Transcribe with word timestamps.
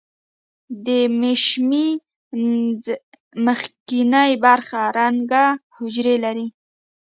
د 0.85 0.87
مشیمیې 1.21 1.87
مخکینۍ 3.45 4.31
برخه 4.45 4.81
رنګه 4.97 5.43
حجرې 5.77 6.15
لري. 6.25 6.47